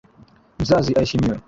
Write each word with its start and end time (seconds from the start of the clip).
Mzazi 0.61 0.91
aheshimiwe. 0.97 1.37